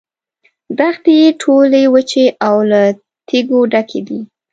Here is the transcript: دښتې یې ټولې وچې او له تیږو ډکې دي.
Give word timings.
دښتې 0.79 1.13
یې 1.21 1.29
ټولې 1.41 1.81
وچې 1.93 2.25
او 2.47 2.55
له 2.71 2.81
تیږو 3.27 3.59
ډکې 3.71 3.99
دي. 4.07 4.19